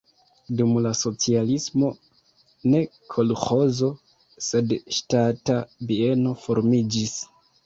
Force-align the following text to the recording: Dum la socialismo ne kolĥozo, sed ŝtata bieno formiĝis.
Dum 0.59 0.71
la 0.85 0.91
socialismo 0.99 1.89
ne 2.71 2.81
kolĥozo, 3.17 3.91
sed 4.47 4.75
ŝtata 5.01 5.61
bieno 5.93 6.35
formiĝis. 6.47 7.17